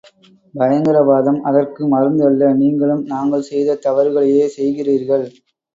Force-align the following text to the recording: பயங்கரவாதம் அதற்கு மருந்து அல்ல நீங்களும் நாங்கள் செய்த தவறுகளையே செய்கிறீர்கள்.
பயங்கரவாதம் 0.55 1.37
அதற்கு 1.43 1.81
மருந்து 1.87 2.25
அல்ல 2.29 2.49
நீங்களும் 2.55 3.05
நாங்கள் 3.05 3.47
செய்த 3.51 3.79
தவறுகளையே 3.85 4.45
செய்கிறீர்கள். 4.57 5.27